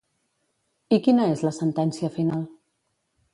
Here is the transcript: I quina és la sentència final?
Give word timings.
I 0.97 0.99
quina 1.07 1.27
és 1.33 1.43
la 1.49 1.51
sentència 1.59 2.11
final? 2.17 2.41